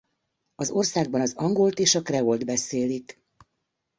Az 0.55 0.69
országban 0.69 1.21
az 1.21 1.33
angolt 1.33 1.79
és 1.79 1.95
a 1.95 2.01
kreolt 2.01 2.45
beszélik. 2.45 3.23